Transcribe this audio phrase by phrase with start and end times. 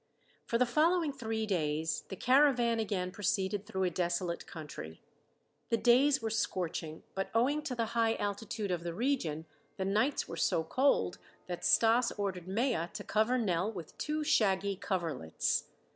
[0.47, 4.99] For the following three days the caravan again proceeded through a desolate country.
[5.69, 9.45] The days were scorching, but, owing to the high altitude of the region,
[9.77, 14.75] the nights were so cold that Stas ordered Mea to cover Nell with two shaggy
[14.75, 15.65] coverlets.